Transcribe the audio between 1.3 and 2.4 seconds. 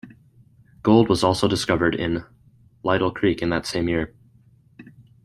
discovered in